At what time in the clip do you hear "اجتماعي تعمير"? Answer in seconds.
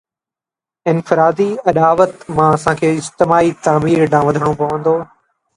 2.95-3.99